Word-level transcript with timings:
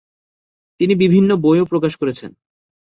তিনি 0.79 0.93
বিভিন্ন 0.95 1.29
বইও 1.35 1.65
প্রকাশ 1.65 1.93
করেছেন। 1.95 2.31